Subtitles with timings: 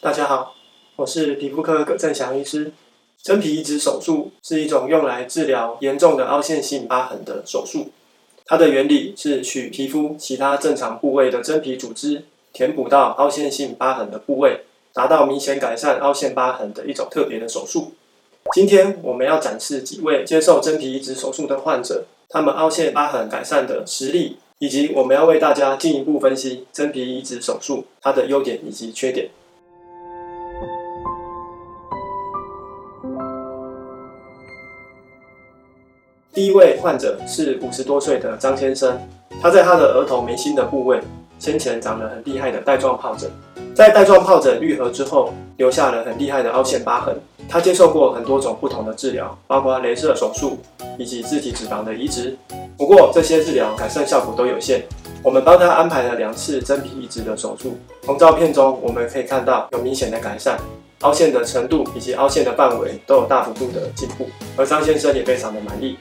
[0.00, 0.54] 大家好，
[0.94, 2.70] 我是皮肤科葛振祥医师。
[3.20, 7.88] 真皮移植手术是一种用来治疗严重的凹陷性疤痕的手术。
[8.46, 12.22] 它的原理是取皮肤其他正常部位的真皮组织，
[12.52, 14.60] 填补到凹陷性疤痕的部位，
[14.92, 17.90] 达到明显改善凹陷疤痕的一种特别的手术。
[18.54, 24.36] 今天我们要展示几位接受真皮移植手术的患者，他们凹陷疤痕改善的实例。
[24.60, 29.30] 以及我们要为大家进一步分析真皮移植手术它的优点以及缺点。
[36.38, 38.96] 第一位患者是五十多岁的张先生，
[39.42, 41.00] 他在他的额头眉心的部位
[41.40, 43.28] 先前长了很厉害的带状疱疹，
[43.74, 47.12] 在带状疱疹愈合之后，留下了很厉害的凹陷疤痕。
[47.48, 50.58] 他接受过很多种不同的治疗，包括镭射手术
[50.96, 52.38] 以及自体脂肪的移植。
[52.76, 54.84] 不过这些治疗改善效果都有限。
[55.24, 57.76] 我们帮他安排了两次真皮移植的手术。
[58.02, 60.56] 从照片中我们可以看到有明显的改善，
[61.00, 65.96] 凹陷的程度以及凹陷的范围都有大幅度的进步，而张先生也非常的满意。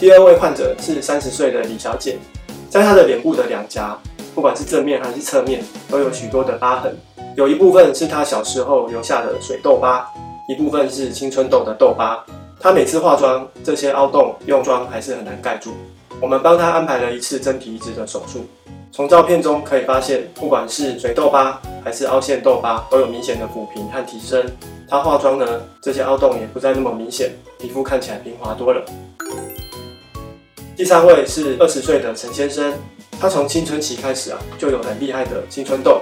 [0.00, 2.16] 第二位患者是三十岁的李小姐，
[2.70, 3.94] 在她的脸部的两颊，
[4.34, 6.96] 不管是正面还是侧面，都有许多的疤痕。
[7.36, 10.10] 有一部分是她小时候留下的水痘疤，
[10.48, 12.24] 一部分是青春痘的痘疤。
[12.58, 15.72] 她每次化妆，这些凹洞用妆还是很难盖住。
[16.18, 18.46] 我们帮她安排了一次真皮移植的手术。
[18.90, 24.42] 从照片中可以发现，不管是水痘疤还是凹陷痘疤，都有明显的抚平和提升。
[24.88, 28.82] 她化妆呢，这些凹洞也不再那么明显，皮肤看起来平滑多了。
[30.80, 32.72] 第三位是二十岁的陈先生，
[33.20, 36.00] 他从青春期开始啊，就有很厉害的青春痘。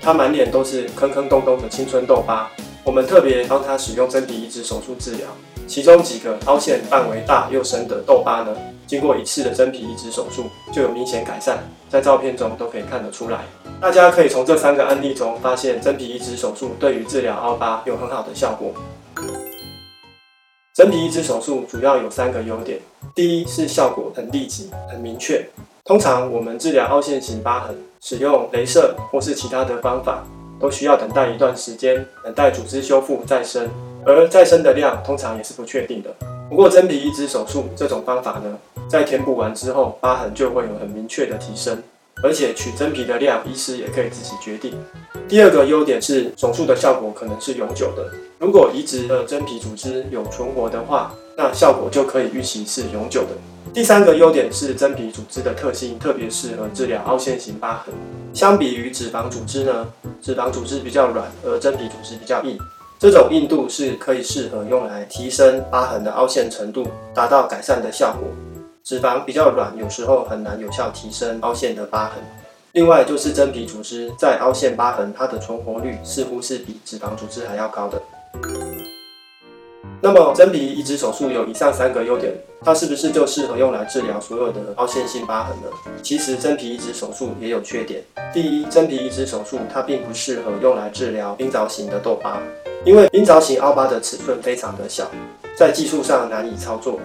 [0.00, 2.48] 他满脸都是坑坑洞洞的青春痘疤，
[2.84, 5.26] 我们特别帮他使用真皮移植手术治疗。
[5.66, 8.56] 其中几个凹陷范围大又深的痘疤呢，
[8.86, 13.40] 经过一次的真皮移植手术就有明显改善，在照片中都可以看得出来。
[13.80, 18.72] 大家可以从这三个案例中发现，真皮移植手术对于治疗凹疤有很好的效果。
[20.80, 22.78] 真皮移植手术主要有三个优点，
[23.14, 25.46] 第一是效果很立即、很明确。
[25.84, 30.24] 通常我们治疗凹陷型疤痕，使用镭射或是其他的方法，
[30.58, 33.68] 都需要等待一段时间，等待组织修复再生，
[34.06, 36.08] 而再生的量通常也是不确定的。
[36.48, 41.82] 不过真皮移植手术这种方法呢，在填补完之后，疤痕就会有很明确的提升，
[42.22, 44.74] 而且取真皮的量，医师也可以自己决定。
[45.28, 53.28] 第二个优点是手术的效果可能是永久的，如果移植的真皮组织有存活的话，那效果就可以预期是永久的。
[53.72, 57.94] 第三个优点是真皮组织的特性特别适合治疗凹陷型疤痕。
[58.34, 59.86] 相比于脂肪组织呢，
[60.20, 62.58] 脂肪组织比较软，而真皮组织比较硬。
[62.98, 68.28] 这种硬度是可以适合用来提升疤痕的凹陷程度，达到改善的效果。
[68.90, 72.14] 脂肪比较软，有时候很难有效提升凹陷的疤痕。
[72.72, 78.02] 另外就是真皮组织在凹陷疤痕，它的存活率似乎是比脂肪组织还要高的。
[80.02, 82.34] 那么真皮移植手术有以上三个优点，
[82.64, 85.68] 它是不是就适合用来治疗所有的凹陷性疤痕呢？
[86.02, 88.02] 其实真皮移植手术也有缺点。
[88.34, 92.42] 第一，真皮移植手术它并不适合用来治疗冰凿型的痘疤，
[92.84, 95.08] 因为冰凿型凹疤的尺寸非常的小，
[95.56, 96.98] 在技术上难以操作，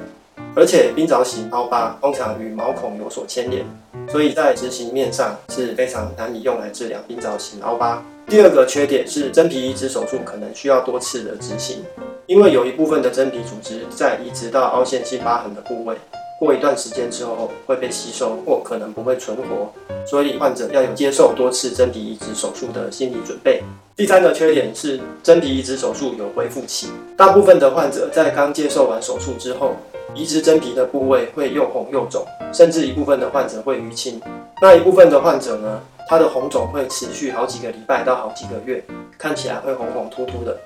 [0.55, 3.65] 而且冰凿型凹疤通常与毛孔有所牵连，
[4.07, 8.01] 所以在执行面上是非常难以用来治疗冰凿型凹疤。
[8.27, 11.83] 第二个缺点是真皮移植手术可能需要多次的执行。
[12.25, 15.95] 因为有一部分的真皮组织在移植到凹陷性疤痕的部位，
[16.39, 19.71] 过一段时间之后会被吸收或可能不会存活，
[20.07, 23.61] 所以患者要有接受多次真皮移植手术的心理准备。
[23.95, 29.75] 第三个缺点是真皮移植手术有恢复期，大部分的患者在刚接受完手术之后，
[30.15, 34.21] 移植真皮的部位会又红又肿，甚至一部分的患者会淤青。
[34.61, 38.81] 那一部分的患者呢，他的红肿会持续好几个礼拜到好几个月，
[39.17, 40.57] 看起来会红红突突的。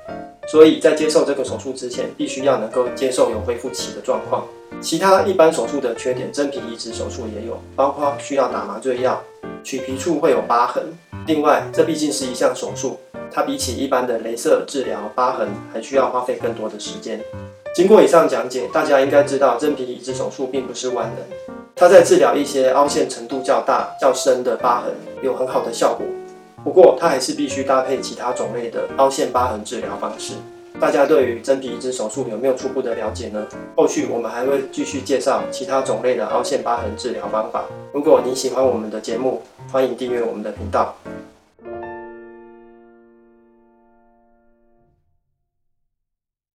[0.47, 4.45] 所以在接受这个手术之前，必须要能够接受有恢复期的状况。
[4.79, 9.19] 其他一般手术的缺点，真皮移植手术也有，包括需要打麻醉药，
[9.63, 10.83] 取皮处会有疤痕。
[11.25, 12.99] 另外，这毕竟是一项手术，
[13.31, 17.19] 它比起一般的镭射治疗疤痕，还需要花费更多的时间。
[17.79, 21.25] 经过以上讲解，大家应该知道，真皮移植手术并不是万能，
[21.77, 24.91] 它在治疗一些凹陷程度较大、较深的疤痕，
[25.23, 26.05] 有很好的效果。
[26.61, 30.33] 不过，它还是必须搭配其他种类的凹陷疤痕治疗方式。
[30.77, 33.47] 大家对于真皮移植手术有没有初步的了解呢？
[33.77, 37.63] 后续我们还会继续介绍其他种类的凹陷疤痕治疗方法。
[37.93, 39.41] 如果你喜欢我们的节目，
[39.71, 40.93] 欢迎订阅我们的频道。